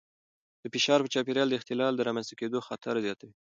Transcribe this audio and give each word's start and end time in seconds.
د 0.61 0.63
فشار 0.73 0.99
چاپېریال 1.13 1.47
د 1.49 1.53
اختلال 1.59 1.93
د 1.95 2.01
رامنځته 2.07 2.33
کېدو 2.39 2.59
خطر 2.67 2.93
زیاتوي. 3.05 3.35